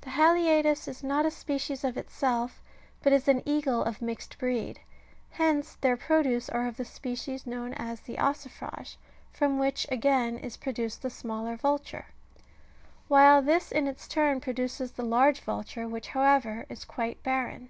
The 0.00 0.10
haliaetus 0.10 0.86
^^ 0.86 0.88
is 0.88 1.04
not 1.04 1.24
a 1.24 1.30
species 1.30 1.84
of 1.84 1.96
itself, 1.96 2.60
but 3.00 3.12
is 3.12 3.28
an 3.28 3.44
eagle 3.46 3.84
of 3.84 4.02
mixed 4.02 4.36
breed: 4.40 4.80
hence 5.30 5.76
their 5.76 5.96
produce 5.96 6.48
are 6.48 6.66
of 6.66 6.78
the 6.78 6.84
species 6.84 7.46
known 7.46 7.72
as 7.74 8.00
the 8.00 8.16
ossifi 8.16 8.80
age, 8.80 8.98
from 9.32 9.60
which 9.60 9.86
again 9.88 10.36
is 10.36 10.56
produced 10.56 11.02
the 11.02 11.10
smaller 11.10 11.54
vulture; 11.54 12.06
while 13.06 13.40
this 13.40 13.70
in 13.70 13.86
its 13.86 14.08
turn 14.08 14.40
produces 14.40 14.90
the 14.90 15.04
large 15.04 15.38
vulture, 15.38 15.86
which, 15.86 16.08
however, 16.08 16.66
is 16.68 16.84
quite 16.84 17.22
barren. 17.22 17.68